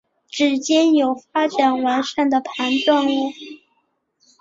[0.27, 3.31] 趾尖有发展完善的盘状物。